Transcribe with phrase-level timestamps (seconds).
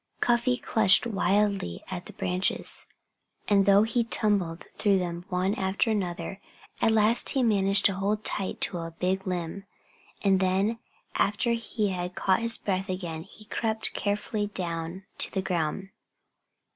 [0.19, 2.87] Cuffy clutched wildly at the branches.
[3.47, 6.41] And though he tumbled through them one after another,
[6.81, 9.65] at last he managed to hold tight to a big limb.
[10.23, 10.79] And then,
[11.17, 15.89] after he had caught his breath again, he crept carefully down to the ground.